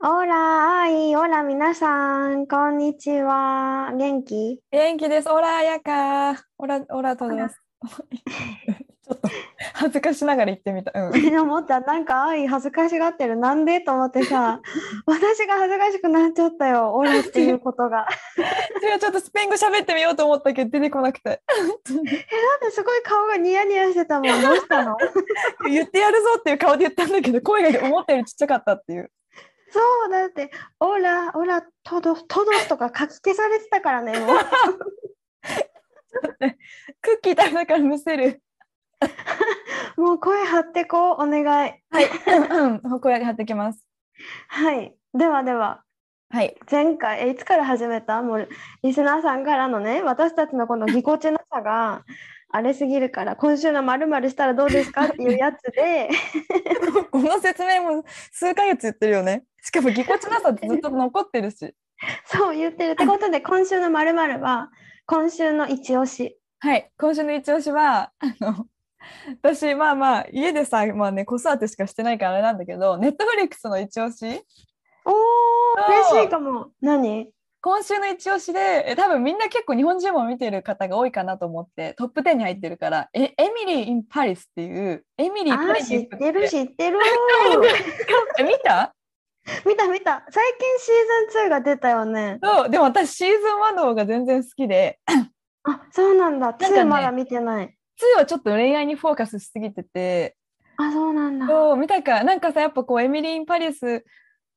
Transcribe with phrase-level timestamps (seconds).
[0.00, 3.92] Hola、アイ、 hola、皆さん、こんにちは。
[3.96, 5.28] 元気元気です。
[5.28, 6.44] Hola、彩香。
[6.58, 7.60] Hola、hola、todos。
[9.02, 9.28] ちょっと
[9.74, 10.92] 恥ずかしながら言ってみた。
[10.94, 11.40] うん。
[11.40, 11.80] 思った。
[11.80, 13.34] なんか、アイ、恥ずかしがってる。
[13.34, 13.80] なんで？
[13.80, 14.60] と思ってさ、
[15.04, 16.94] 私が恥ずかしくなっちゃったよ。
[16.94, 18.06] Hola っていうことが。
[19.00, 21.42] ちょっとスペイン語喋ってみようと思ったけど出てこなくて。
[21.50, 22.04] え、だっ
[22.60, 24.42] てすごい顔がニヤニヤしてたもん。
[24.42, 24.96] どうしたの？
[25.66, 29.10] 言ってやるぞっていう顔で言ったんだけど、声が思ったよりちっちゃかったっていう。
[29.70, 34.38] そうだって「オラオラトドトドス」とか書き消されてたからねもう。
[37.00, 38.42] クッキー食べながらむせる。
[39.96, 41.44] もう声張ってこうお願い。
[41.90, 42.08] はい。
[43.00, 43.86] 声張ってきます。
[44.48, 44.94] はい。
[45.14, 45.84] ではでは。
[46.30, 46.58] はい。
[46.70, 48.22] 前回えいつから始めた？
[48.22, 48.48] もう
[48.82, 52.04] リスナーさんからのね私たちのこのぎこちなさが
[52.50, 56.08] あれすぎるから今週のまるしたらどうですかっていうやつで。
[57.10, 59.44] この説明も数ヶ月言ってるよね。
[59.62, 61.74] しかもぎこちなさずっと残ってるし。
[62.24, 64.70] そう言ってるってことで今週のまるは
[65.06, 66.38] 今週の一押し。
[66.60, 66.90] はい。
[66.98, 68.66] 今週の一押しはあの
[69.42, 74.42] 私まあまあ家でさまあね子育てしかしてないからあれなんだけどネットフリックスの一押し。
[75.04, 75.14] おー
[76.12, 76.70] 嬉しいかも。
[76.80, 77.30] 何？
[77.60, 86.98] 今週の一押しでえ多分みんな結構日本人も見てる方が多いかなと思ってトップ10に入ってるからえエミリー・イン・パリスっていうエミリー・パリス知ってる知ってる。
[88.38, 88.94] 見た？
[89.66, 90.24] 見た見た。
[90.30, 92.38] 最近シーズン2が出たよね。
[92.42, 95.00] そうでも私シーズン1の方が全然好きで。
[95.64, 96.52] あそうなんだ。
[96.52, 97.74] 2、ね、まだ見てない。
[98.16, 100.36] 2はちょっと恋愛にフォーカスしすぎてて。
[100.76, 101.46] あそうなんだ。
[101.46, 104.04] そう見たかなんかさやっぱこうエミリー・イン・パリス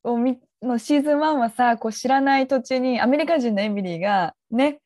[0.04, 4.80] を見のシーズン1はさこう知らない途中にアメリカ人のエミリーがね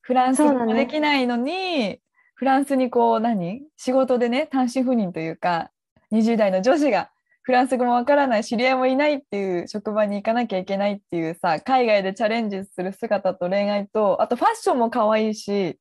[0.00, 2.00] フランス語できないのに、ね、
[2.34, 3.62] フランスにこう何？
[3.76, 5.70] 仕事でね単身赴任というか
[6.12, 7.10] 20代の女子が
[7.42, 15.78] フランス語もわからない知り合いもいないっていう職場に行かなきゃいけないっていうさ海外でチャレンジする姿と恋愛とあとファッションも可愛いし。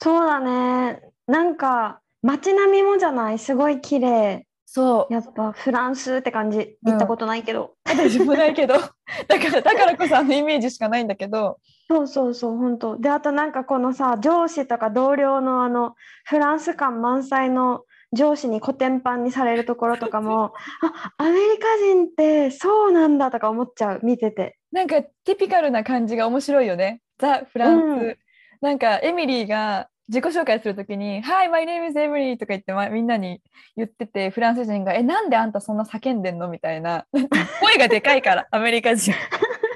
[0.00, 1.00] そうだね。
[1.26, 3.38] なんか街並みもじゃない？
[3.38, 5.12] すごい綺麗そう。
[5.12, 6.78] やっぱフランスって感じ。
[6.82, 8.76] 行ったことないけど、うん、私もないけど。
[9.28, 11.58] だからだからこそあのイメージしかないんだけど。
[11.88, 12.96] そうそうそう本当。
[12.96, 15.94] であとなんかこのさ上司とか同僚のあの
[16.24, 17.84] フランス感満載の
[18.14, 24.00] 上司にコテンパンにされるところとかも あアメリカ人ってそうなんだとか思っちゃう。
[24.02, 24.56] 見てて。
[24.72, 27.02] なんかティピカルな感じが面白いよね。
[27.18, 28.16] ザ・フランス、うん、
[28.62, 33.40] なんかエミリーが自己紹介するときに「Hi, my name is Emily」とか言って、ま、みんなに
[33.76, 37.06] 言っててフランス人が「えなんであんたそんな叫んでんの?」みたいな
[37.60, 39.12] 声がでかいからアメリカ人。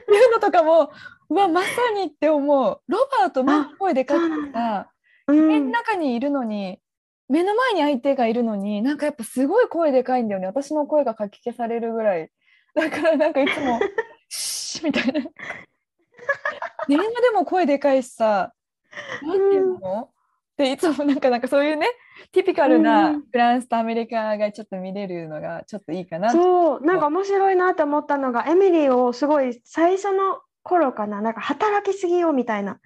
[0.09, 0.91] いうのとかも
[1.29, 2.81] うわまさにって思う。
[2.89, 4.89] ロバートも声でかくてさ
[5.29, 6.81] 家の中にいるのに
[7.29, 10.47] 目の前に相手がいるのになんかやっぱすごい声でかいんだよね。
[10.47, 12.31] 私の声がかき消されるぐらい。
[12.75, 13.81] だからなんかいつも
[14.29, 15.21] 「シッ」みたいな。
[16.89, 18.53] 電話でも声でかいしさ
[19.23, 20.11] 何ていうの、
[20.56, 21.87] でいつもなんかなんかそういうね
[22.33, 26.81] ティピカルなフランスとアメリカがちょっと見れるのがちょっといいかな、うん、そう。
[26.81, 32.81] なんか面白いなって思ったのがエミリーをすごい最初の頃かななんか働きすぎよみたいな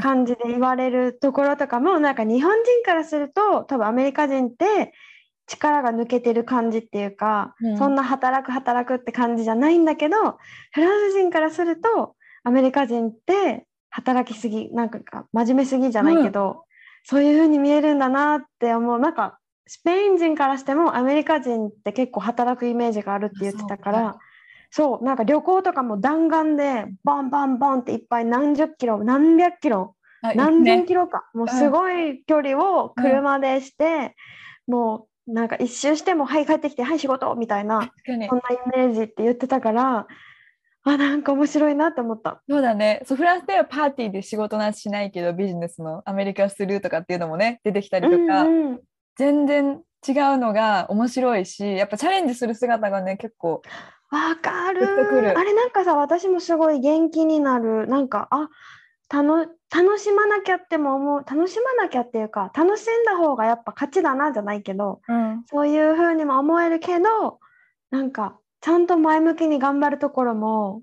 [0.00, 4.92] 感じで言われるところとかも、うんうん、なんか日本人からすると多分アメリカ人って
[5.46, 10.38] 力が抜けてる感じっていうか、うん、そんな働く働くって感じじゃないんだけど
[10.72, 12.14] フランス人からすると
[12.44, 16.64] アメリカ人って働きすぎなんか真面目すぎじゃないけど、
[17.08, 18.98] そういう風に見えるんだなって思う。
[18.98, 24.18] なんかスペイン人からしてもアメリカ人って結構働くイメージがあるって言ってたから
[24.70, 29.94] そうなんか旅行とかも弾丸でボンボンボンっていっぱい何十キロ何百キロ
[30.34, 34.16] 何千キロか、もうすごい距離を車でして、
[34.66, 38.30] うん、もうなんか一周しても「はい帰ってきてはい仕事」みたいなそんなイ
[38.76, 40.06] メージって言ってたから
[40.84, 42.42] あなんか面白いなって思った。
[42.48, 43.02] そうだね。
[43.04, 48.80] そうフランスではパーティーで仕事なしないけどビジネスのアメリカをするとかっていうのもね出てきたりとか、うんうん、
[49.16, 53.62] 全然違うのが面白いしやっぱチャレンジする姿がね結構
[54.10, 54.86] わかる。
[55.36, 57.86] あれなんかさ私もすごい元気になる。
[57.88, 58.48] なんかあ
[59.10, 67.38] 楽楽しまなきゃっても思う楽しまなきゃっていうか楽しんだ方がやっぱ勝ちだなじゃないけど、うん、そういうふうにも思えるけど
[67.90, 70.82] なんかちゃんと前向きに頑張るところも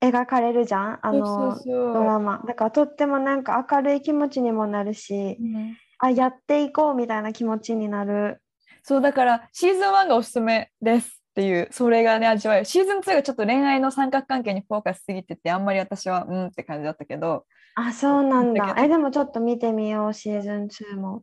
[0.00, 0.98] 描かれるじゃん？
[1.02, 2.42] あのドラマ。
[2.46, 8.42] だからとってもなんか明るい気持ちにもなるし、うん、あやっていこうみたいな気持ちになる。
[8.82, 12.64] そうだからシーズン1がおすすめですっていうそれがね味わえる。
[12.64, 17.44] シーズン2がちょっと恋愛の三角関係にフォーカスすぎててあんまり私はうんって感じだったけど。
[17.74, 18.74] あそうなんだ。
[18.78, 21.18] えでもちょっと見てみようシーズン2も。
[21.18, 21.22] っ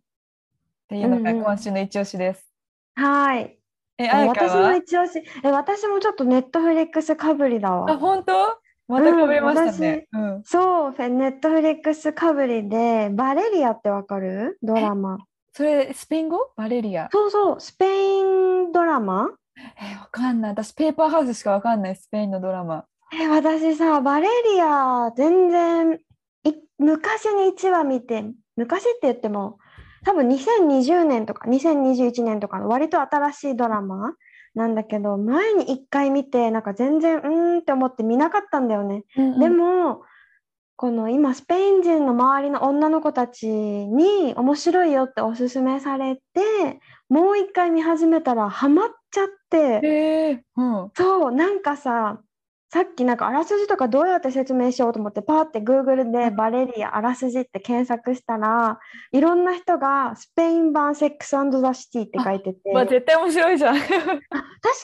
[0.89, 2.51] ていうのが今週の一押しです、
[2.97, 3.58] うんうん、はい
[3.99, 8.57] え私の一押しえ私もちょっとネットフリックスかぶりだわあ本当？
[8.87, 10.07] またかぶりましたね。
[10.13, 14.57] うん、そう、ネットフリックスかぶりで、バレリアってわかる？
[14.63, 15.19] ドラマ。
[15.53, 16.39] それ、スペイン語？
[16.55, 17.07] バレリア。
[17.11, 19.29] そうそう、スペインドラマ
[19.79, 20.51] えわかんない。
[20.53, 22.85] 私、ペーパーハウスしかわかんない、スペインのドラマ。
[23.13, 25.99] え私さ、バレリア、全然、
[26.45, 28.23] い昔に1話見て、
[28.55, 29.59] 昔って言っても、
[30.05, 34.13] 多分2020年とか2021年とかの割と新しいドラマ
[34.55, 39.03] なんだけど前に1回見てなんか全然うーんって思って見なかったんだよね。
[39.15, 40.01] うんうん、でも
[40.75, 46.21] この今スペイン人の周りの女の子たちに面白いよっておすすめされて
[47.09, 52.21] もう一回見始めたらハマっちゃって、うん、そうなんかさ
[52.71, 58.79] さっきなんかあらすじとかどうやって説明しようと思ってパーって Google でバレリアあらすじって検索したら
[59.11, 62.71] いろんな人がスペイン版セックスザ・シティって書いてて。
[62.71, 63.75] まあ、絶対面白いじゃん。
[63.81, 64.21] 確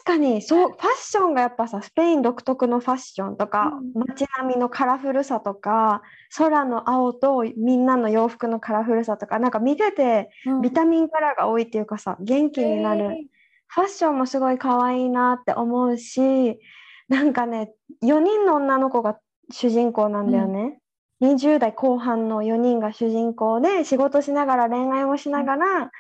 [0.04, 6.02] かにそうファッションがやっぱさスペイン独特のファッションとか、うん、街並みのカラフルさとか
[6.36, 10.32] 空の青とみんなの洋服のカラフルさとかなんか見てて、
[10.64, 13.28] ビタミンカラーが多いっていうかさ元気になる、
[13.68, 16.60] ファッションもすごい可愛いなって思うし
[17.08, 17.74] なんかね
[18.04, 19.20] 4人の女の子が
[19.52, 20.80] 主人公なんだよね。
[21.22, 25.92] うん、20代後半の4人が主人公で仕事しながら恋愛もしながら、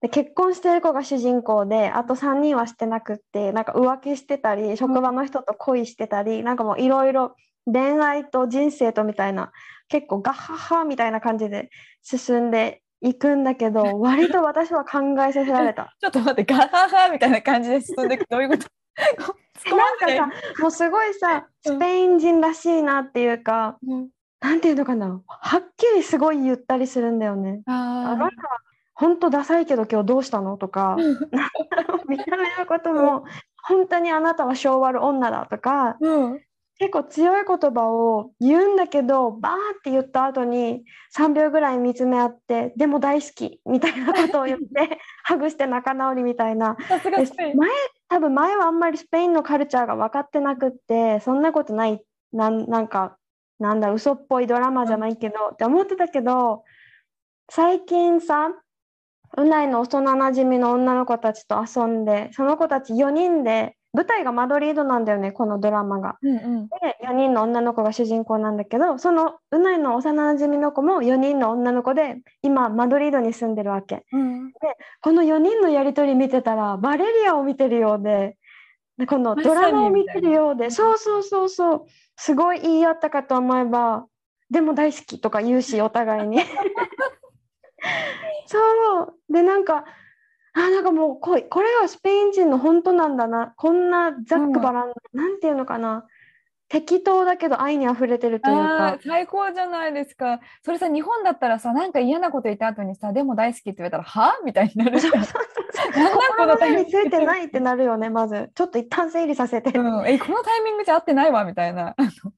[0.00, 7.34] で結婚してる子が主人公であと3人はしてなくってなんか浮気してたり職場の人と恋してたり、うん、なんかもういろいろ
[7.66, 9.52] 恋愛と人生とみたいな
[9.88, 11.70] 結構 ガッハッハみたいな感じで
[12.02, 15.94] 進んでいくんだけど割と私は考えさせられた。
[16.00, 18.66] ちょっと待ってガッハッハみたいな感じで進んでいくどういうこと？
[19.70, 24.08] なんかさもうすごいさスペイン人らしいなっていうか、うん、
[24.40, 27.62] なんていうのかなはっきりすごい言ったりするんだよね。
[27.66, 28.36] あなた
[28.94, 30.96] 本当ダサいけど今日どうしたのとか
[32.08, 33.24] 見た目のことも
[33.62, 36.40] 本当にあなたは性悪女だとか、うん、
[36.78, 40.82] 結構強い言葉を言うんだけどバーって言った後に
[41.16, 46.76] 3秒ぐらい見つめ合ってでも大好きみたいなことを言って ハグして仲直りみたいな。
[47.54, 47.68] 前
[48.10, 52.02] 多分前はあんまりスペインのカルチャーが分かってなくってそんなことない
[52.32, 53.16] なんなんか
[53.60, 56.64] なんだ嘘っぽいドラマじゃないけど、って思ってたけど
[57.50, 58.48] 最近さ
[59.36, 66.16] うないの幼なじみの女の子たちと遊んでその子たち4人で舞台がマドリードなんだよねこのドラマが。
[66.22, 74.04] うんうん、で4人の女の子が主人公なんだけどそのうないの幼なじみの子も4人の女の子で今マドリードに住んでるわけ。
[74.12, 74.54] うん、で
[75.00, 78.36] この4人のやり取り見てたらバレリアを見てるようで
[79.06, 84.06] このドラマを見てるようでそうそうそうそうすごい言い合ったかと思えば
[84.50, 86.40] でも大好きとか言うしお互いに。
[88.46, 88.58] そ
[89.02, 89.84] うでなんか
[90.60, 93.54] あなんかもうここれはスペイン人の本当なんだな。
[93.56, 96.06] こんなザックバラン、うん、なんていうのかな。
[96.68, 98.98] 適当だけど愛にあふれてるというか。
[99.04, 100.40] 最高じゃないですか。
[100.64, 105.00] それさ日本だったらさなんか嫌なこと言った後にさでも大好きって言われたらはみたいになる。
[105.00, 105.42] そうそうそう。
[106.36, 108.50] このタイミングついてないってなるよねまず。
[108.54, 111.96] ちょっと一旦整理させて、うん、えこのタイミングじゃ合ってないわみたいな。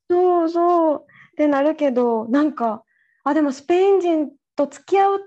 [0.09, 1.05] そうそう。
[1.33, 2.85] ってなるけどなんか
[3.25, 5.21] あでもスペイン人と付き合う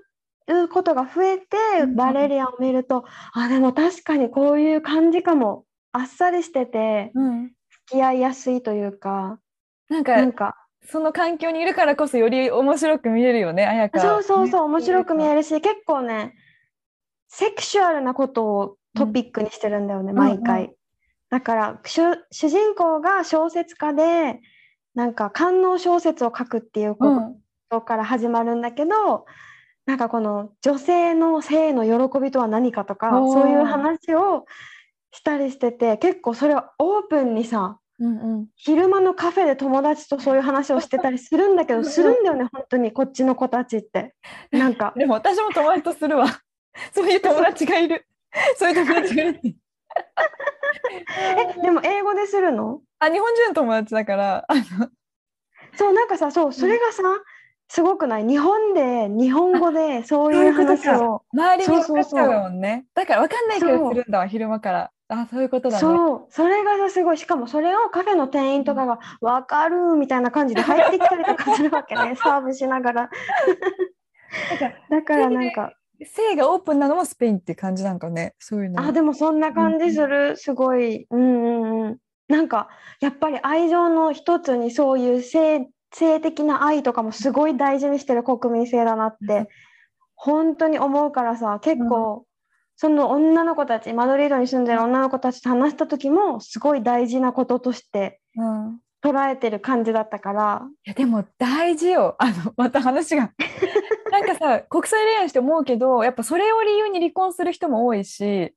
[0.52, 1.46] うことが増えて、
[1.94, 5.64] バレリアを見ると、うん、あでも確かにこういう感じかも。
[5.92, 7.52] あっさりしてて、うん、付
[7.92, 9.38] き合いやすいというか
[9.88, 10.54] なんかなんか。
[10.84, 14.00] その環境にいるからこそより面白く見えるよね綾香。
[14.00, 16.34] そうそうそう、面白く見えるし結構ね
[17.28, 20.74] セクシュアルなことをトピックにしてるんだよね、うん、毎回、うんうん、
[21.30, 22.14] だから主
[22.50, 24.40] 人公が小説家で
[24.94, 27.08] なんか官能小説を書くっていうこ
[27.70, 29.24] とから始まるんだけど、
[29.86, 34.44] なんかこの女性の性の喜びとは何かとかそういう話を
[35.12, 44.14] したりしてて結構それをオープンにさ、うんうん、昼間のカフェで友達とそういう話をしてたりするんだけどするんだよね本当にこっちの子たちって。
[44.50, 46.26] なんか でも私も友達とするわ。
[46.92, 48.06] そういう友達がいる。
[48.58, 49.40] そういう友達がいる
[51.54, 52.80] えでも英語でするの？
[52.98, 54.46] あ日本人の友達だから
[55.74, 57.20] そうなんかさそうそれがさ、うん
[57.68, 58.24] すごくない？
[58.24, 62.86] 日本で日本語でそういう話を周りに分かっちゃうもんね。
[62.94, 64.90] だから分かんないけどするんだわ昼間から。
[65.08, 65.80] あそういうことだね。
[65.80, 66.26] そう。
[66.30, 67.18] それがすごい。
[67.18, 72.14] しかもそれをカフェの店員とかが「分かる」みたいな感じで入ってきたりとかするわけね。
[72.18, 73.10] サーブしながら。
[74.90, 75.72] だからなんか。
[76.04, 78.34] 性がオープンなのもスペインって感じなんかね。
[78.38, 78.82] そういうの。
[78.82, 81.06] あでもそんな感じする、すごい。
[81.10, 81.98] うんうんうん。
[82.28, 82.68] なんか
[83.00, 89.48] やっぱり愛情の一つにそういう性性的な愛とかもすごい大事にしてる国民性だなって
[90.14, 92.26] 本当に思うからさ結構、
[92.76, 98.20] その女の子たちマドリードに住んでる女の子たちと話した時もすごい大事なこととして
[99.02, 100.62] 捉えてる感じだったから。
[100.84, 102.16] いやでも大事よ。
[102.18, 103.32] あのまた話が。
[104.12, 108.54] なんかさ国際恋愛して思うけどやっぱそれを理由に離婚する人も多いし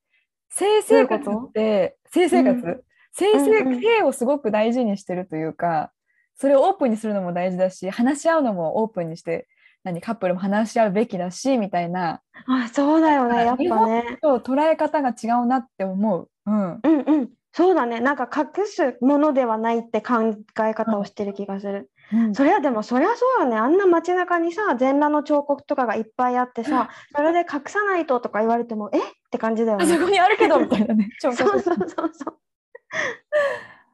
[0.50, 2.82] 性生活って性生活、うん、
[3.12, 5.92] 性生性をすごく大事にしてるというか
[6.39, 9.48] それをオープンにするのも大事だし話し合うのもオープンにして
[9.84, 12.22] 何カップルも話し合うべきだしみたいな。
[12.48, 14.17] あそうだよねやっぱね。
[14.22, 17.29] と捉え方が違うなって思う、うん、うんうん。
[17.51, 18.00] そうだね。
[18.00, 23.58] なんか隠すものではないって考え方をしてる気がする、うん、それはでもそりゃそうよね。
[23.58, 29.00] あんな街中にさ全裸の彫刻とかがいっぱいあってさそれで隠さないととか言われてもえ？
[29.00, 29.86] って感じだよね。
[29.86, 31.10] そこにあるけどみたいなね。
[31.19, 32.10] そうそうそうそう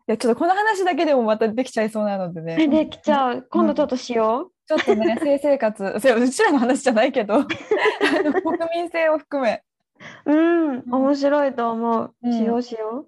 [0.08, 2.68] いやちょっとこの話だけでもまたできちゃいそうなのでね。
[2.68, 3.48] できちゃう。
[3.50, 4.56] 今度ちょっとしよう。
[4.68, 7.56] ちょっとね、性生活、 うちらの話じゃないけど、 国
[8.76, 9.64] 民性を含め。
[10.26, 12.32] うん、面白いと思う。
[12.32, 13.08] しようしよ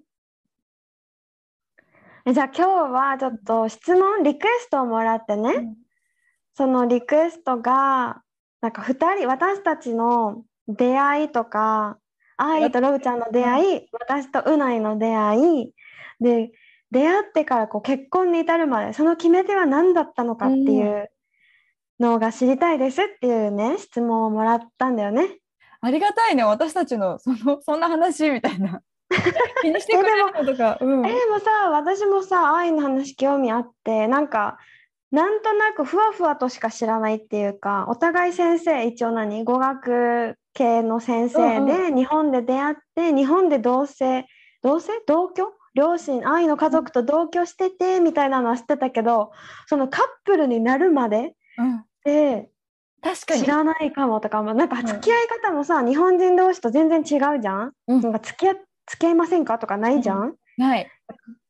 [2.26, 5.76] えじゃあ今日はちょっと質問、リクエストをもらってね、うん、
[6.54, 8.22] そのリクエストが、
[8.60, 11.98] なんか2人、私たちの出会いとか、
[12.36, 15.72] 愛とロブちゃんの出会い、私とうないの出会い、
[16.20, 16.52] で、
[16.90, 21.10] 出会ってからこう結婚に至るまでその決め手は何だったのかっていう
[22.00, 25.38] のが知りたいですっていうね質問をもらったんだよね。
[25.80, 28.82] ありがたいね私たちのそのそんな話みたいな。
[29.62, 30.78] 気にしてくれるのとか。
[30.80, 34.58] うん、えでもさ私もさ愛の話興味あってなんか
[35.10, 44.24] なんとなくふわふわとしか知らないっていうかお互い先生一応何語学系の先生で、日本で出会って日本で同棲
[44.62, 44.90] 同棲？
[45.06, 45.57] 同居？
[45.78, 49.30] 両親愛の家族と同居しててみたいなのは知ってたけど
[49.68, 51.36] そのカップルになるまで
[52.04, 52.50] で、
[53.00, 53.42] 確かに。
[53.42, 60.90] 知らないかもとかもなんか付き合い方もさ、うん、日本人同士と全然違うじゃん、うん、なんか付き合付き合いませんかとかないじゃん、うん、ない。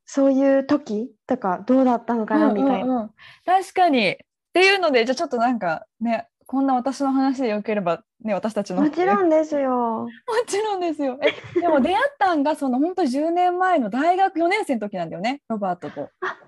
[0.04, 3.10] そういう時とかどうだったのかなみたいな、うんうんうん、
[3.46, 4.16] 確かにっ
[4.52, 9.70] ていうのでじゃあちょっとなんかねこんな私の話でよければね私たちの、もちろんですよ。
[10.08, 10.08] も
[10.46, 11.18] ちろんですよ。
[11.20, 16.08] えでも出会ったんがその本当10年前の大学4年生の時なんだよねロバートと。
[16.22, 16.38] あ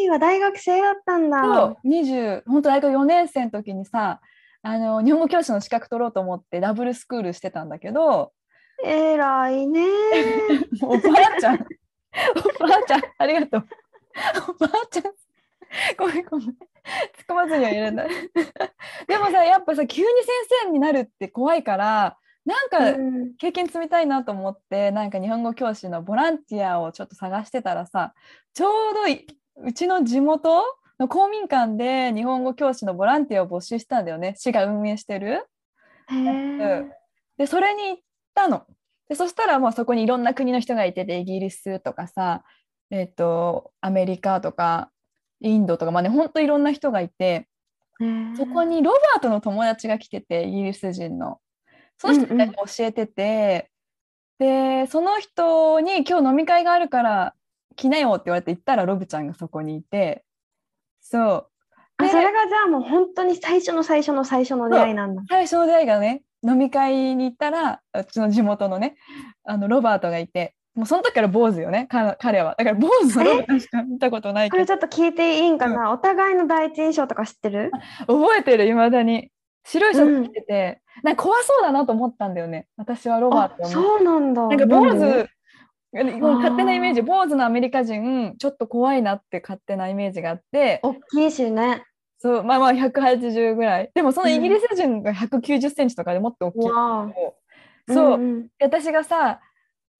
[0.00, 1.40] 愛は大学生だったんだ。
[1.40, 4.20] そう20本当大学4年生の時にさ
[4.62, 8.32] あの日本語教師の資格取ろうと思ってダブルスクールしてたんだけど。
[8.84, 9.86] えらいね。
[10.82, 11.54] おばあちゃん。
[11.54, 13.66] おばあちゃんありがとう。
[14.48, 15.27] おばあちゃん
[15.98, 16.48] ごめんごめん。
[16.48, 16.56] 突っ
[17.28, 18.08] 込まずにはいれない。
[19.06, 22.98] でもさやっぱさ急に先生になるって怖いからなんか
[23.38, 28.14] 経験積みたいなと思って、うん、なんか日本語教師のボランティアをちょっと探してたらさ
[28.54, 30.62] ちょうどうちの地元
[30.98, 34.34] の公民館で日本語教師のボランティアを募集したんだよね。
[34.36, 35.46] 市が運営してる。
[36.10, 36.58] うん、
[37.36, 38.02] でそれに行っ
[38.34, 38.66] たの。
[39.08, 42.44] でそしたらもうそこにいろんな国の人がいててイギリスとかさ、
[42.90, 44.90] えーとアメリカとか
[45.40, 47.48] インドとかまあねほんといろんな人がいて
[48.36, 51.40] そこにロバートの友達が来ててイギリス人の。
[52.00, 53.70] その人に教えてて、
[54.38, 54.46] うん。
[54.46, 54.50] う
[54.82, 57.34] ん、でその人に今日飲み会があるから
[57.74, 60.24] 来なよって言われて行ったらロブちゃんがそこにいて。
[61.00, 61.48] そう。
[61.96, 65.22] あそれがじゃあもう本当に最初の最初の最初の出会いなんだ。
[65.28, 68.94] 最初の出会いがね飲み会に行ったらうちの地元のね
[69.42, 71.88] あのロバートがいてもうその時から坊主よね。
[71.90, 72.54] 彼は。
[72.56, 74.58] だから坊主のロブしか見たことないけど。
[74.58, 77.72] これちょっと聞いていいんかな、うん、お互いの第一印象とか知ってる？
[78.06, 79.32] 覚えてるいまだに。
[79.64, 82.68] 白いシャツ着てて、うん、なんか怖そうだなと思ったんだよね。
[82.76, 84.46] 私はロバートそうなんだ。
[84.46, 85.28] なんか坊主
[85.92, 87.02] 勝手なイメージ。
[87.02, 90.78] 坊主のアメリカ人ちょっと怖いなって勝手なイメージがあって。
[90.84, 91.82] 大きいしね。
[92.20, 93.90] そうまあまあ180ぐらい。
[93.94, 99.40] でもそのイギリス人が190センチとかでもっと大きい、うん、そう、うんうん、私がさ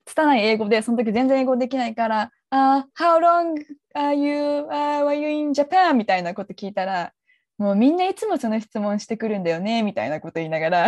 [0.09, 3.55] 拙い英語で、その時全然英語できないから、あ、uh, How long
[3.95, 5.95] are you,、uh, were you in Japan?
[5.95, 7.13] みたいなこと聞いたら、
[7.59, 10.87] もうみんないつもその質問してくるんだよねみたいなこと言いながら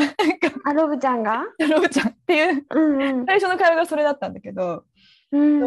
[0.65, 1.43] あロブちゃんが？
[1.69, 4.85] ロブちゃんっていう、うんうん、最初の会話がそれだったんだけど、
[5.33, 5.59] うん、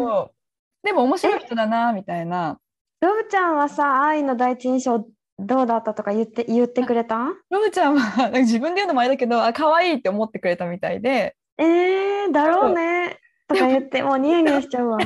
[0.82, 2.58] でも面白い人だなみたいな。
[3.02, 5.06] ロブちゃんはさ愛の第一印象
[5.38, 7.18] どうだったとか言って言ってくれた？
[7.50, 11.36] ロブちゃんは自分で言うのもあれだけどあ可愛いって思ってくれたみたいで。
[11.58, 13.18] えー、だろうね
[13.54, 14.98] とか言ってもうニヤニヤしちゃうわ。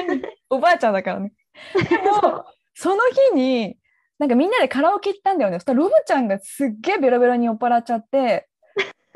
[0.50, 1.32] おばあちゃんだからね。
[1.74, 2.44] でも
[2.74, 3.76] その日に
[4.18, 5.56] なんかみんなでカラオケ行ったんだよね。
[5.58, 8.48] そしたらロブちゃんがすっげえベロベロに酔っ払っちゃって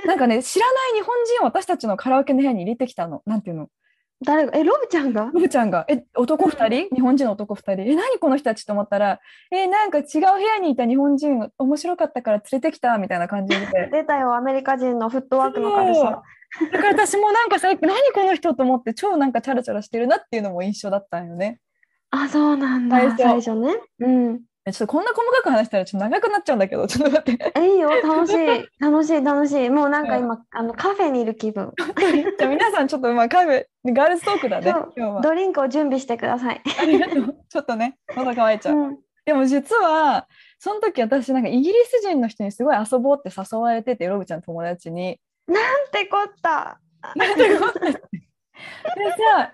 [0.05, 3.23] なんかね知らない日本人を私たちのカラオケの部屋に入れてきたの。
[3.27, 3.69] なんていうの？
[4.25, 4.53] 誰が？
[4.55, 5.31] えロブちゃんが？
[5.33, 5.87] ロブちゃんが。
[5.89, 6.95] え男2人？
[6.95, 7.73] 日本人の男2人？
[7.91, 13.67] え何この人たちと思ったらえなんか違う部屋にいた日本人面白かったから連れてきたみたいな感じで。
[13.91, 16.23] 出たよアメリカ人のフットワークの軽さ。
[16.73, 17.79] だから私もなんかさ何
[18.13, 21.61] この人と思って超なんかチャラチャラしてるなっていうのも印象だったんよね。
[22.11, 22.99] あそうなんだ。
[22.99, 23.23] 最初。
[23.23, 23.75] 最初ね。
[24.01, 24.41] うん。
[24.71, 27.53] えちょっとこんな細かく話したらちょっと長くなっちゃうんだけどちょっと待って。
[27.57, 28.37] えいいよ楽しい
[28.81, 31.73] 楽しい楽しいもうなんか今、あのカフェにいる気分。
[32.39, 35.21] じゃあ皆さんちょっとまあカフェガールズトークだね今日は。
[35.21, 36.63] ドリンクを準備してください。
[36.81, 37.37] ありがとう。
[37.49, 38.77] ちょっとね喉乾いちゃう。
[38.77, 40.27] うん、でも実は
[40.59, 45.21] その時私なんかイギリス人の人にすごい遊ぼうって誘われててロブちゃんの友達に。
[45.47, 46.81] なんてこった。
[47.17, 49.53] なんてことでさ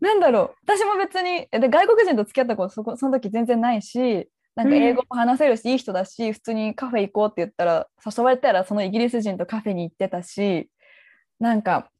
[0.00, 10.70] なんだろう私も別にえで外国人と付き合ったことそこその時全然ないしなんか英語も話せるし、いい人だし普通にカフェ行こうって言ったら誘われたらそのイギリス人とカフェに行ってたし
[11.38, 11.90] なんか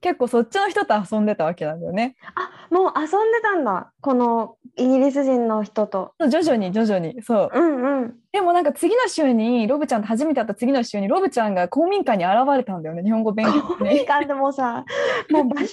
[0.00, 2.14] 結構そっちの人と遊んでたわけなんだよね。
[2.36, 6.12] あもう遊んでたんだこのイギリス人の人と。
[6.20, 8.14] 徐々に徐々にそううんうん。
[8.30, 14.04] でもなんか次の週にロブちゃんと初めて会った次の週にロブちゃんが公民館に現れたんだよね日本語勉強公民に。
[14.04, 14.84] 館でもさ
[15.30, 15.66] もう場所が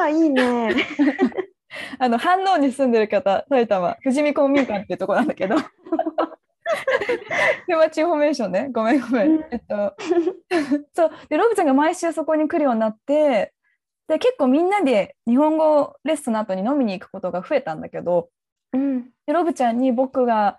[0.00, 0.74] さいいね。
[1.98, 5.56] あの飯能に住んでる方埼玉富士見公民館っていうとこなんだけど。
[7.66, 9.30] too much information ねごめんごめん。
[9.30, 9.96] うんえっと
[10.94, 13.52] そうでロブちゃんが毎週そこに来るようになって
[14.08, 18.28] で結構みんなで日本語レッスンの後に飲みに行くことが増えたんだけど
[18.72, 19.10] うん。
[19.26, 20.58] でロブちゃんに僕が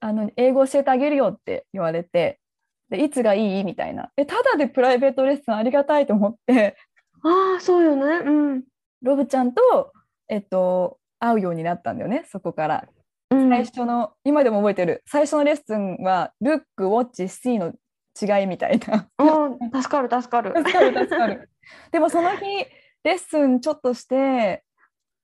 [0.00, 2.38] あの英語教えてあげるよって言われて
[2.90, 6.76] でいつがいいみたいなえただでプライベートレッスンありがたいと思って
[7.22, 8.02] ああそうよね。
[8.24, 8.62] うん。
[9.02, 9.92] ロブちゃんと、
[10.28, 12.88] えっと、会うようになったんだよねそこから。
[13.30, 15.02] うん、最初の今でも覚えてる。
[15.06, 17.72] 最初のレッスンは「ルックウォッチシーの
[18.20, 19.08] 違いみたいな。
[19.82, 20.52] 助かる助かる。
[20.56, 21.50] 助かる助かる。
[21.90, 22.44] でもその日
[23.02, 24.62] レッスンちょっとして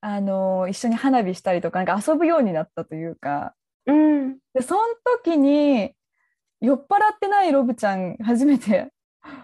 [0.01, 3.55] あの一緒に花火したりとかなんか遊ぶようになったというか。
[3.87, 4.39] うん。
[4.55, 4.81] でその
[5.25, 5.95] 時に
[6.61, 8.93] 酔っ払ってないロブちゃん初めて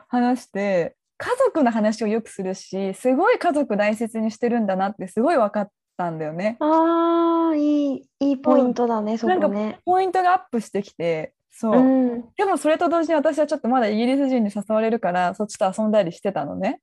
[0.08, 6.56] 話して家族の話をよくするしすごい家族大切にしてるんだなってすごい分かったんだよね。
[6.60, 9.80] ああいいいいポイントだね、そなんかこね。
[9.84, 12.24] ポイントがアップしてきてそう、うん。
[12.36, 16.80] でもそれと同時に私はちょっとまだイギリス人に誘われるからそっちと遊んだりしてたのね。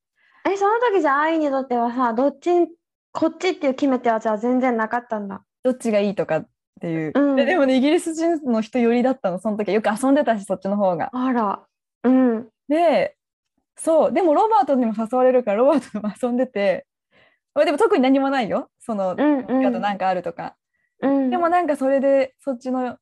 [0.47, 2.49] えその時じゃあ愛にとってはさどっち
[3.13, 5.43] こっちっていう決め手はじゃあ全然なかったんだ。
[5.63, 6.47] どっちがいいとかっ
[6.81, 11.09] ていう、うんででもねイギリス人の人寄りだったのその時はよく遊んでたしそっちの方が。
[11.13, 11.63] あら。
[12.03, 12.47] うん。
[12.67, 13.15] で
[13.77, 16.85] そうでもロバートにも誘われるからロバートとも遊んでて
[17.53, 19.65] まあでも特に何もないよその、うんうん。
[19.65, 20.55] あとなんかあるとか。
[21.01, 22.97] うん、でもなんかそれでそっちの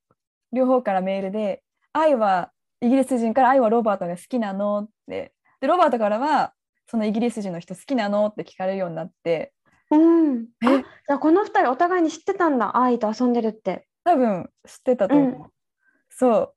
[0.52, 1.62] 両方からメールで
[1.94, 6.54] 「愛はイギリス人から愛はロバートが好きなの?」ってでロバートからは
[6.88, 9.54] そのイギリス人の人好きなのって聞かれるようになって
[9.92, 10.48] うん。
[10.66, 13.88] あえじゃあこの二人お互いに知ってたんだ愛と遊んでるって。
[14.04, 15.30] 多分知ってたと思う。
[15.30, 15.54] うん
[16.16, 16.54] そ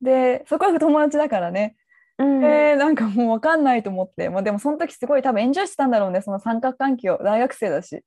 [0.00, 1.76] うでそこは友達だからね、
[2.18, 2.44] うん。
[2.44, 6.20] えーなんかもう分かんないと思って、まあ、でもその時すごい多分エンジョイしてたんだろうね。
[6.22, 7.18] その三角関係を。
[7.22, 8.04] 大学生だし。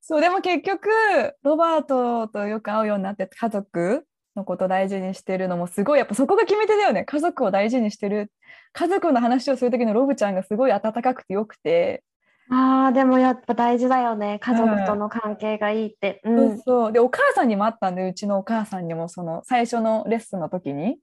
[0.00, 0.88] そうでも結局
[1.42, 7.04] ロバートとよく会うようになって家族のこと大事にしてるのもすごいやっぱそこが決め手だよね。
[7.04, 8.30] 家族を大事にしてる。
[8.72, 12.04] 家族の話をする時のロブちゃんがすごい温かくてよくて、
[12.50, 16.20] ああでもやっぱ大事だよね家族との関係がいいって。
[16.24, 16.36] うん。
[16.36, 20.98] そうそうでお母さんにもあったんでうちのお母さんにもその最初のレッスンの時に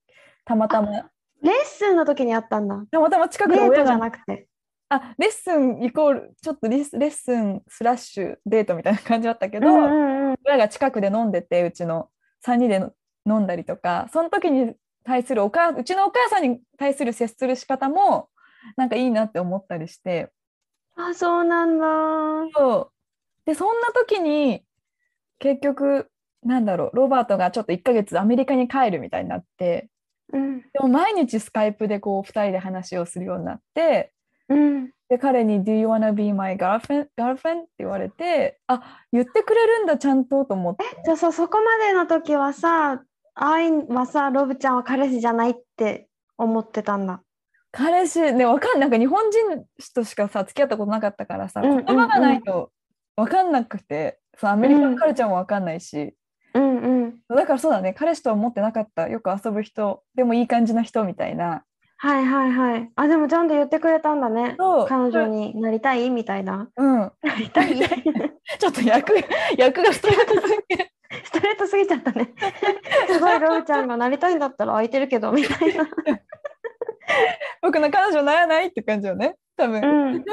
[0.46, 1.10] たまたま
[1.44, 2.84] レッスンの時にあったんだ。
[2.90, 4.48] たまたま近くデートじゃで親がなくて。
[4.90, 10.36] あレッスンイコールちょっとレッスンスラッシュデートみたいな感じだったけど、うんうんうん。
[10.46, 12.10] 親が近くで飲んでてうちの
[12.46, 12.92] 3人での
[13.26, 18.30] 飲んだりとかその時に対するお母うちのお母さんに対する接する仕方も
[18.78, 20.32] なんかいいなって思ったりして
[20.96, 21.86] あそうなんだ。
[22.56, 22.92] そう
[23.46, 24.64] でそんな時に
[25.40, 26.10] 結局
[26.44, 29.90] なんだろうロバートがちょっと1ヶ月アメリカに帰るみたいになって
[30.32, 34.14] うんでも毎日スカイプでこう2人で話をするようになって
[34.50, 34.92] うん。
[35.10, 37.62] で彼に「Do you wanna be my girlfriend?」girlfriend?
[37.62, 43.04] って言われてあ言ってくれるんだちゃんとと思ってじゃあさそこまでの時はさ
[43.36, 47.22] 愛はさロブちゃんは彼氏じゃないって思ってたんだ。
[47.74, 52.72] 彼氏ねわかんなんか日本人としかさ付き合ったことなかったからさ言葉がないと
[53.18, 56.16] わかんなくて、そのアメリカのカルチャーもわかんないし、
[56.54, 57.20] うんうん。
[57.30, 61.64] だからそうだね彼氏とは思ってなかったよく遊ぶ人でもいい感じの人みたいな
[62.04, 62.92] はいはいはい。
[62.98, 64.56] あ、でもちゃんと言ってくれたんだね。
[64.60, 66.68] そう彼女になりたいみたいな。
[66.76, 67.00] うん。
[67.00, 67.78] なりたい
[68.60, 69.14] ちょっと役
[69.58, 70.92] 役がストレートすぎる。
[71.24, 72.34] ストレートすぎちゃったね。
[73.08, 75.88] すごいロブちゃんがなりたいんだったら空いてるけどみたいな。
[77.62, 79.36] 僕の彼女にならないって感じよね。
[79.58, 79.82] 多分。
[79.84, 80.24] うん。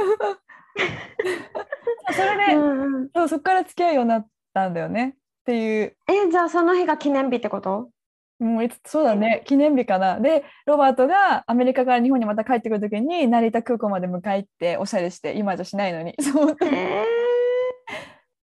[2.13, 5.15] それで、うんうん、そうそこから付き合うようになったんだよね。
[5.17, 5.97] っていう。
[6.09, 7.91] え、じゃあその日が記念日ってこと？
[8.39, 17.05] もういつそうだね記念日かなでロバートがアメリカから日本にまた帰ってくる時に成田空港まで迎え行っておしゃれして今じゃしないのに そう、えー、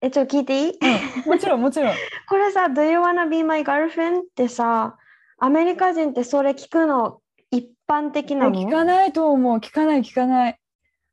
[0.01, 0.77] え、ちょっと聞いていい？
[1.25, 1.93] うん、もちろんもちろん
[2.27, 4.19] これさ、Do you wanna be my girlfriend?
[4.19, 4.95] ってさ、
[5.39, 7.19] アメリカ人ってそれ聞くの一
[7.89, 8.55] 般的なの？
[8.55, 9.57] 聞かないと思う。
[9.57, 10.59] 聞かない聞かない。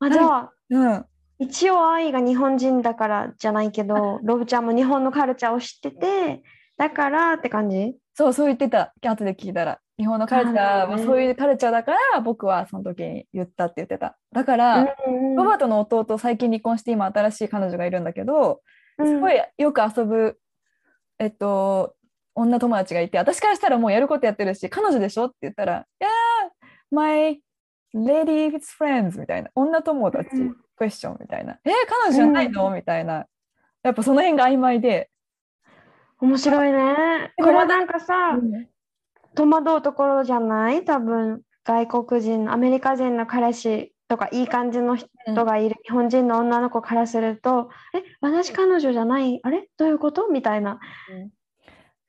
[0.01, 1.05] あじゃあ、うん。
[1.39, 6.43] 一応愛が日本人だからじゃないけど、ロブちゃんも日本のカルチャーを知ってて、
[6.77, 7.97] だからって感じ？
[8.15, 8.93] そうそう言ってた。
[9.03, 9.81] 後で聞いたら。
[9.99, 14.19] 日本のカルチャーはそういうカルチャーだから僕はその時に言ったって言ってた。
[14.31, 18.61] だから、うんロバートの弟最近離婚して今新しい彼女がいるんだけど
[18.99, 19.07] うん。
[19.07, 20.39] すごいよく遊ぶ、
[21.19, 21.95] えっと、
[22.35, 25.27] 女友達がいて、私からしたらもうやることやってるし、彼女でしょ？
[25.27, 26.11] って言ったら、いやー、
[26.91, 27.41] my
[27.95, 30.57] ladies friends みたいな、女友達、うん。
[30.77, 33.27] クエスチョンみたいな、えー、彼女じゃないの、みたいな、
[33.83, 35.11] やっぱその辺が曖昧で、
[36.21, 37.33] 面白いね。
[37.39, 38.69] これなんかさ、うん。
[39.35, 40.85] 戸惑うところじゃない？
[40.85, 45.09] 多分、外国人、アメリカ人の彼氏とかいい感じの人
[45.45, 49.41] がいる日本人の女の子からすると、え、私彼女じゃない？
[49.43, 49.69] あれ？
[49.77, 50.29] どういうこと？
[50.29, 50.79] みたいな。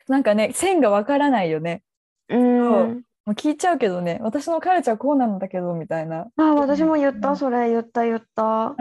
[0.07, 1.83] なんかね、線がわからないよね。
[2.29, 3.03] うん。
[3.27, 6.27] もう聞いちゃうけどね、私のカルチャーこうなんだけど、みたいな。
[6.37, 8.73] あ、私も言った、うんそれ言った言った。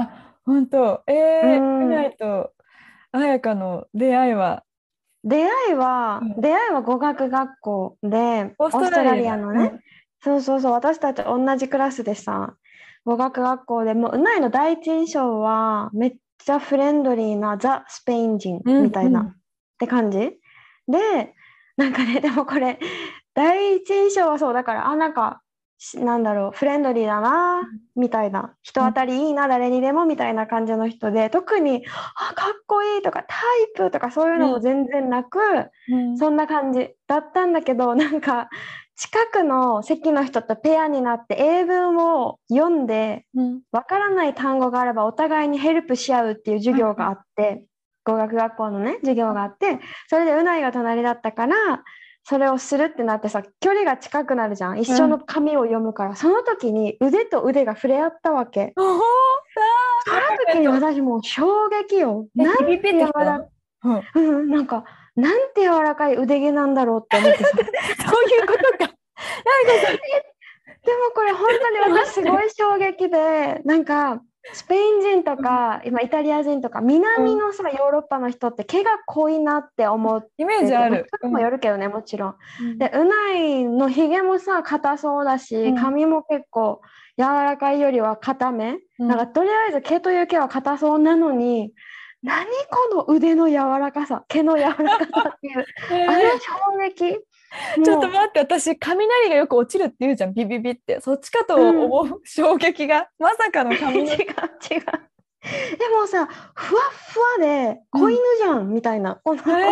[0.47, 2.53] 本当、えー、うないと、
[3.11, 4.63] 彩香の出会いは、
[5.25, 6.41] 出会いは、うん。
[6.41, 9.81] 出会いは語学学校で、オーストラリアのね、
[10.23, 12.55] そうそうそう、私たち同じクラスでさ、
[13.05, 19.27] 語学学校でもう、うないの第一印象は、めっちゃフレンドリーなザ・スペイン人うんみたいな、うん。
[19.27, 19.33] っ
[19.81, 20.19] て感じ。
[20.87, 21.35] で、
[21.77, 22.79] なんかね、でもこれ、
[23.37, 25.43] 第一印象はそう、だから、あ、なんか、
[25.79, 31.85] しなんだろう、フレンドリーだな、みたいな、人当たりいいな、誰にでもみたいな感じの人で、特に、
[32.31, 33.41] あ、かっこいいとか、タイ
[33.77, 35.39] プとかそういうのも全然なく、
[35.91, 36.17] うん。
[36.17, 38.49] そんな感じだったんだけど、 なんか、
[38.97, 43.61] 近くの席の人とペアになって英文を読んで、うん。
[43.71, 47.67] わからない単語があればお互いにヘルプし合うっていう授業があって、
[48.03, 51.85] 語学学校のね、授業があって、それでうないが隣だったから、
[52.29, 54.81] それをするってなってさ、距離が近くなるじゃん。
[54.81, 58.73] 一緒の紙を読むから、その時に腕と腕が触れ合ったわけ。
[58.77, 59.01] その
[60.49, 62.27] 時に私もう衝撃よ。
[62.37, 63.47] えなんて柔ら
[63.85, 64.83] うんうん、なんか、
[65.15, 67.51] なんて柔らかい腕毛なんだろうって思ってさ。
[68.11, 68.93] そういうことか。
[70.83, 74.21] でもこれ本当に私すごい衝撃で、なんか、
[74.53, 81.07] スペイン人とか、今イタリア人とか、南のさ、ヨーロッパの人って毛が濃いなって思ってて、イメージある。
[81.23, 82.35] もよるけどね、もちろん。
[82.61, 86.81] うんで、うないのひげもさ、硬そうだし、うん髪も結構
[87.19, 88.79] 柔らかいよりは硬め。
[88.99, 91.73] うんなんかとりあえず毛という毛は硬そうなのに、
[92.23, 97.21] 何この腕の柔らかさ、毛の柔らかさっていう、 えあのー衝撃。
[97.85, 101.01] ちょっと待って、私、雷がよく落ちるって言うじゃん、ビビビって。
[101.01, 103.09] そっちかと思う、衝撃が。
[103.19, 104.17] まさかの違う 違う。
[104.17, 104.27] 雷。
[105.79, 109.21] でもさ、ふわっふわで子犬じゃん、みたいな。
[109.23, 109.65] このへ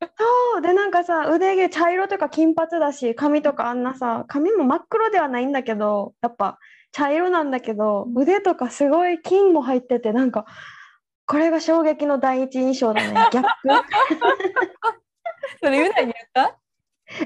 [0.00, 6.58] そうでなんかさ腕毛茶色とか金髪だし髪とかあんなさ髪も真っ黒ではないんだけどやっぱ
[6.92, 10.46] 茶色なんだけどうん腕とかすごい金も入っててなんか
[11.26, 13.82] これが衝撃の第一印象だねギャップー
[15.62, 16.56] それ、うなぎ言った？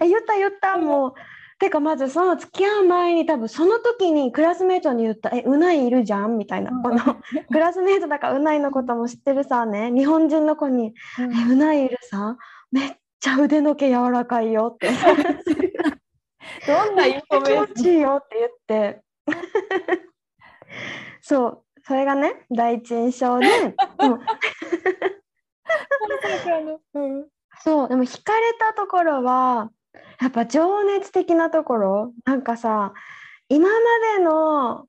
[0.04, 0.76] え言った言った。
[0.78, 1.14] もう
[1.58, 6.72] てかまずその付き合う前に多分その時にクラスメートに言った「えうないいるじゃん」みたいな。
[6.82, 6.98] この
[7.52, 9.90] クラスメートだからうないのことも知ってるさね。
[9.92, 12.36] 日本人の子に「えうないいるさ？
[12.72, 14.90] めっちゃ腕の毛柔らかいよ」って。
[16.66, 17.74] どんなインフォメ気持ーション？
[17.74, 19.02] ちいいよって言って。
[21.22, 21.62] そう。
[21.84, 23.46] それがね第一印象で
[26.94, 27.28] うん
[27.64, 29.70] そうでも惹かれたところは
[30.20, 32.12] やっぱ情熱的なところ。
[32.24, 32.92] なんかさ
[33.48, 33.74] 今ま
[34.18, 34.86] での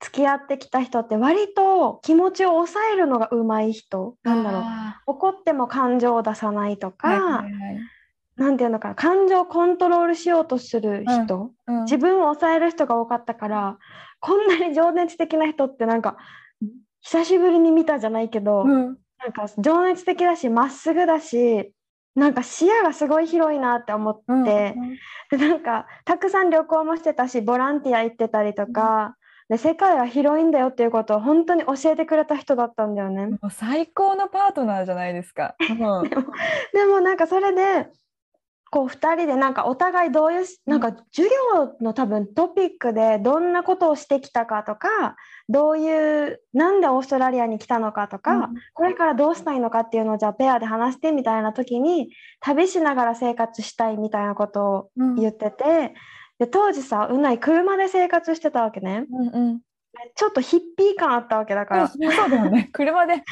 [0.00, 4.16] 付き合ってきた人って割と気持ちを抑えるのが上手い人。
[4.22, 4.62] なんだろう。
[4.64, 7.80] あ怒っても感情を出さないとか、ーはいはいはい。
[8.36, 11.84] なんていうのかな感情をコントロールしようとする人、うん。
[11.84, 13.78] 自分を抑える人が多かったから
[14.20, 16.16] こんなに情熱的な人ってなんか
[17.02, 18.98] 久しぶりに見たじゃないけど、うん。
[19.18, 21.74] なんか情熱的だしまっすぐだし
[22.20, 24.98] なんか視野がすごい広いなって思って、うん
[25.30, 29.16] でなんかたくさん旅行もしてたしボランティア行ってたりとか、
[29.48, 33.26] で世界は広いんだよっていうことを本当に教えてくれた人だったんだよね。
[33.26, 35.54] もう最高のパートナーじゃないですか。
[35.60, 35.72] う
[36.06, 36.24] ん、でも
[36.74, 37.88] でもなんかそれで
[38.70, 45.16] こう2人でなんかお互いどういうなんか授業の多分トピックでどんなことをしてきたかとか
[45.50, 59.60] どういうなんでオーストラリアに来たのかとか、うん、これからどうしたいのかっていうのをじゃあペアで話してみたいな時に旅しながら生活したいみたいなことを言ってて、うん、で当時さうない車で生活してたわけね、うんうん、
[60.14, 61.88] ちょっとヒッピー感あったわけだから。
[61.88, 62.70] そうだよね。
[62.72, 63.22] 車で。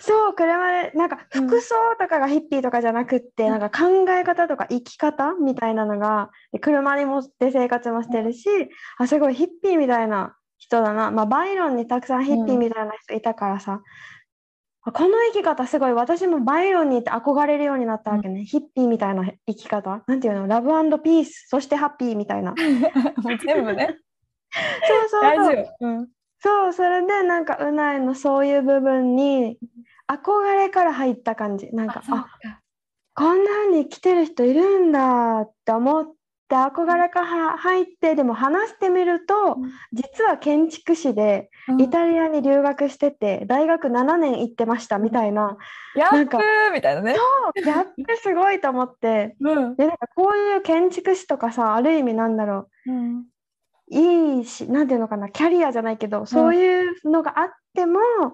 [0.00, 8.68] そう車でなんか服装とかがヒッピーとかじゃなくって、うん、なんか考え方とか生き方みたいなのが車に持って生活もしてるし、うん、
[8.98, 13.80] あすごいヒッピーみたいな人だな、まあ、バイロンにたくさんヒッピーみたいな人いたからさ、
[14.86, 15.92] うん、この生き方すごい。
[15.92, 20.02] 私もバイロンに行って憧れるようになったわけね、ヒッピーみたいな生き方。
[20.06, 20.46] なんていうの？
[20.46, 20.68] ラブ
[21.00, 21.46] ピース。
[21.48, 22.54] そしてハッピーみたいな。
[22.58, 23.96] 全部ね。
[24.86, 26.08] そうそうそう、うん。
[26.40, 29.58] そうそれでなんかうないのそういう部分に
[30.08, 31.70] 憧れから入った感じ。
[31.72, 32.26] なんかあ
[33.14, 36.06] こんなふうに来てる人いるんだって思っ
[36.48, 45.56] て憧れから入ってでも話してみると、うん、実は建築士でイタリアに留学してて、うん、大学7年行ってましたみたいな、
[45.94, 46.38] ギャップ
[46.72, 47.14] みたいなね。
[47.14, 47.20] そ
[47.60, 53.24] うギャップすごいと思って、うん、でなんかこういう建築士とかさある意味なんだろう、うん。
[53.90, 58.32] いいし何ていうのかなキャリアじゃないけどそういうのがあっても、うん、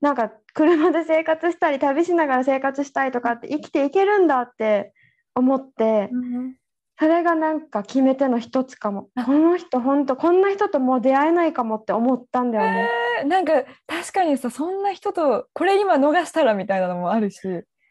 [0.00, 4.92] なんか車で生活したり旅しながら生活したいとかって生きていけるんだって
[5.34, 6.54] 思って、うん、
[6.98, 9.08] それがなんか決め手の一つかも。
[9.26, 12.88] この人本当こんな人ともう出会えないかもって思ったんだよね。
[13.20, 17.40] えー、なんか確かにさそんな人とこれ今逃したらみたいなのもあるし。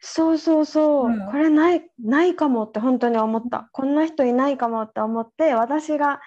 [0.00, 3.68] そうそうそう、うん、これないないかもって本当に思った。
[3.72, 6.20] こんな人いないかもって思って私が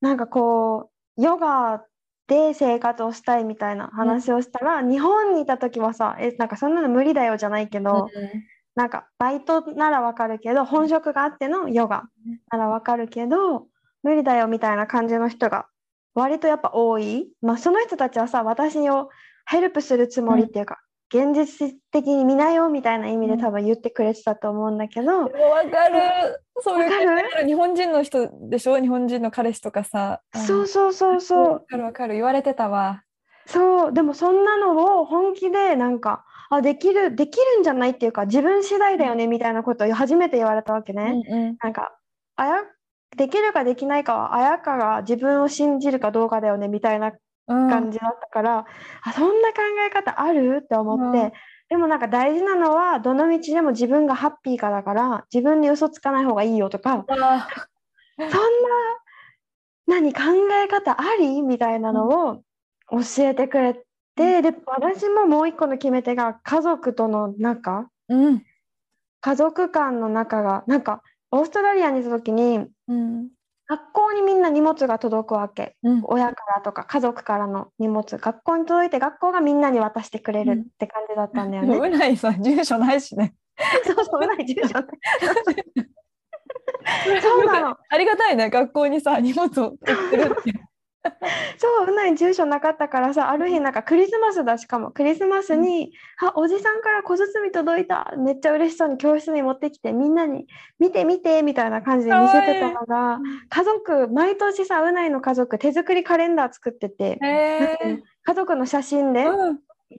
[0.00, 1.82] なんかこうヨガ
[2.26, 8.30] で生活をしたいみたいな話をしたら、うん、日本にいた時はさえなんかそんなの無理だよじゃないけど、うん、
[8.78, 12.04] なんかバイトならわかるけど本職があってのヨガ
[12.52, 13.66] ならわかるけど
[14.04, 15.66] 無理だよみたいな感じの人が
[16.14, 19.10] 割とやっぱ多い、まあ、その人たちはさ私を
[19.50, 20.78] ヘルプするつもりっていうか、
[21.12, 25.22] 現実的に見なよみたいな意味で多分言ってくれてたと思うんだけど。
[25.22, 26.42] わ、かる。
[26.60, 28.78] そういう日本人の人でしょ？
[28.78, 30.20] 日本人の彼氏とかさ。
[30.34, 31.52] そうそうそうそう。
[31.52, 33.02] わかるわかる言われてたわ。
[33.46, 41.22] そうでもそんなのを本気でなんかあできるできるんじゃないっていうか自分次第だよねみたいなことを初めて言われたわけね。
[41.28, 41.92] うんうん、なんか
[42.36, 42.62] あや
[43.16, 47.12] できるかできないかは綾香が自分を信じるかどうかだよねみたいな
[47.46, 48.64] 感じだったから、うん、
[49.02, 51.32] あそんな考え方あるって思って、うん、
[51.70, 58.36] でもなんか大事なのはどの道でも自分がハッピーかだから自分に嘘つかない方がいいよとか、そんな
[59.86, 60.20] 何考
[60.64, 61.40] え方あり？
[61.40, 62.42] みたいなのを
[62.90, 63.82] 教えてくれ
[64.18, 68.42] て、で私ももう一個の決め手が家族との仲、うん、
[69.20, 73.28] 家族間の仲がなんかオーストラリアにいた時に、うん、
[73.68, 81.76] 学校にみんな荷物が届くわけ、うん、親からとか家族からの荷物学校に届いて学校がみんなに渡してくれるって感じだったんだよね。
[81.78, 83.34] うないさ住所ないしね。
[83.84, 84.84] そうそううない住所ない。
[87.22, 87.76] そうなの。
[87.88, 90.67] ありがたいね学校にさ荷物を送ってるって。
[91.58, 94.90] そううない住所なかったからさある日なんかクリスマスだしかも。
[94.90, 100.46] クリスマスに「うん、あおじさんから小包届いた」めっちゃ嬉しそうに教室に持ってきてみんなに
[100.78, 109.24] 「見て見て」みたいな感じで見せてたのが家族毎年さうないの家族手作りカレンダー作ってて家族の写真で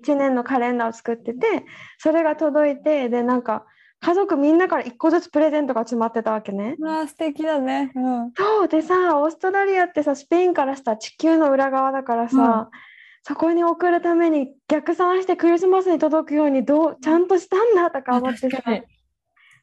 [0.01, 1.65] 1年のカレンダーを作ってて
[1.97, 3.65] それが届いてでなんか
[4.01, 6.75] 家族みんなから1個ずつプレゼントが詰まってたわけね。
[6.79, 7.91] わあ素敵だね。
[7.95, 12.79] うん、そうでさオーストラリアってさスペインからしたら地球の裏側だからさ、うん、
[13.23, 18.61] そこに送るために逆算してクリスマスに届くようにどうちゃんとしたんだとか思ってさ。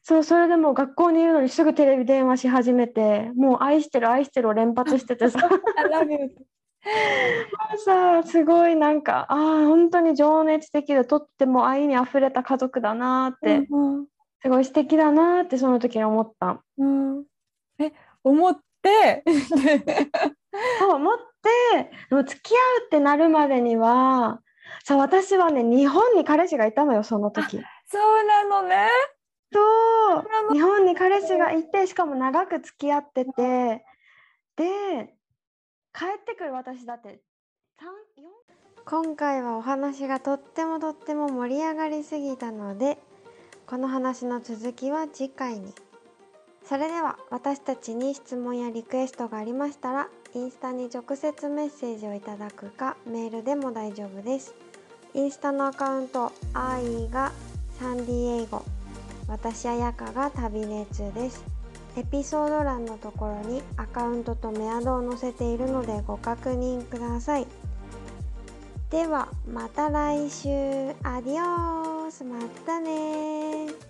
[0.03, 5.39] そうそれでも学校にいるのにすぐテレビ電話し始めてもう愛してる愛してるを連発しててさ。
[5.49, 5.55] も
[7.75, 13.67] うさすごいなんかああ本当に情熱的でとっても愛にあふれた家族だなって、
[14.41, 16.63] すごい素敵だなってその時に思った。
[16.77, 17.25] うん、
[17.79, 17.91] え
[18.23, 19.23] 思って？
[20.79, 24.41] そう思ってでも付き合うってなるまでには
[24.83, 27.61] さ私はね日本に彼氏がいたのよその時。
[27.87, 28.87] そうなのね。
[29.53, 30.19] そ
[30.49, 33.85] う日本に彼氏がいてしかも長く付き合ってて
[34.57, 35.13] で
[35.93, 37.21] 帰ってくる私だって
[38.85, 42.97] 今回はお話がとってもとっても盛り上がりすぎたので
[43.69, 45.73] この話の続きは次回に。
[46.63, 54.55] それでは私たちに質問やリクエストがありましたらインスタに直接メッセージをいただくかメールでも大丈夫です。
[55.13, 57.33] インスタのアカウント「アイが
[57.77, 58.63] サンディエイゴ」
[59.27, 61.43] 私やかが旅熱です。
[61.97, 67.47] エピソード欄のところにアカウントとメアドを載せているのでご確認ください。
[68.91, 70.47] ではまた来週
[71.03, 73.86] アディオーますまたね